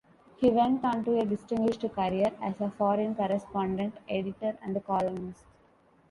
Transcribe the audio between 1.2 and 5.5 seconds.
distinguished career as a foreign correspondent, editor and columnist.